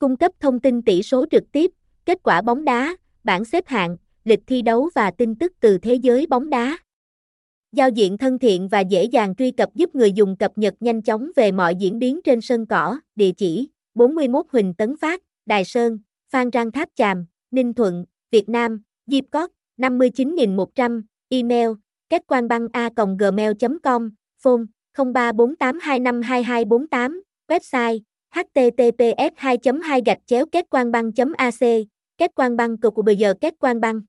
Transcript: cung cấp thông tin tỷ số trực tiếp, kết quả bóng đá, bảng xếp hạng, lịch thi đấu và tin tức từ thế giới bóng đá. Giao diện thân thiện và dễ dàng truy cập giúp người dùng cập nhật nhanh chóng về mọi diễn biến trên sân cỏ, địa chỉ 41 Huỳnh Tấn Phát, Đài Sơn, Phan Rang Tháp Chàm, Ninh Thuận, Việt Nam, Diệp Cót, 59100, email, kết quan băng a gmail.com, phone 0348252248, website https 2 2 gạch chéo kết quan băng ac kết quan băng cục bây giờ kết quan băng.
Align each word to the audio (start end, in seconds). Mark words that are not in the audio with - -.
cung 0.00 0.16
cấp 0.16 0.32
thông 0.40 0.60
tin 0.60 0.82
tỷ 0.82 1.02
số 1.02 1.26
trực 1.30 1.52
tiếp, 1.52 1.70
kết 2.04 2.18
quả 2.22 2.42
bóng 2.42 2.64
đá, 2.64 2.96
bảng 3.24 3.44
xếp 3.44 3.64
hạng, 3.66 3.96
lịch 4.24 4.40
thi 4.46 4.62
đấu 4.62 4.90
và 4.94 5.10
tin 5.10 5.34
tức 5.34 5.52
từ 5.60 5.78
thế 5.78 5.94
giới 5.94 6.26
bóng 6.26 6.50
đá. 6.50 6.78
Giao 7.72 7.88
diện 7.88 8.18
thân 8.18 8.38
thiện 8.38 8.68
và 8.68 8.80
dễ 8.80 9.04
dàng 9.04 9.34
truy 9.34 9.50
cập 9.50 9.74
giúp 9.74 9.94
người 9.94 10.12
dùng 10.12 10.36
cập 10.36 10.58
nhật 10.58 10.74
nhanh 10.80 11.02
chóng 11.02 11.30
về 11.36 11.52
mọi 11.52 11.74
diễn 11.74 11.98
biến 11.98 12.20
trên 12.24 12.40
sân 12.40 12.66
cỏ, 12.66 13.00
địa 13.16 13.32
chỉ 13.36 13.68
41 13.94 14.46
Huỳnh 14.52 14.74
Tấn 14.74 14.96
Phát, 14.96 15.22
Đài 15.46 15.64
Sơn, 15.64 15.98
Phan 16.30 16.50
Rang 16.52 16.72
Tháp 16.72 16.88
Chàm, 16.96 17.26
Ninh 17.50 17.74
Thuận, 17.74 18.04
Việt 18.30 18.48
Nam, 18.48 18.82
Diệp 19.06 19.24
Cót, 19.30 19.50
59100, 19.76 21.02
email, 21.28 21.68
kết 22.08 22.22
quan 22.26 22.48
băng 22.48 22.68
a 22.72 22.90
gmail.com, 23.18 24.10
phone 24.42 24.62
0348252248, 24.96 27.20
website 27.48 28.00
https 28.34 29.32
2 29.36 29.58
2 29.82 30.02
gạch 30.06 30.18
chéo 30.26 30.46
kết 30.52 30.66
quan 30.70 30.92
băng 30.92 31.10
ac 31.38 31.64
kết 32.18 32.30
quan 32.34 32.56
băng 32.56 32.78
cục 32.78 32.94
bây 33.04 33.16
giờ 33.16 33.34
kết 33.40 33.54
quan 33.60 33.80
băng. 33.80 34.00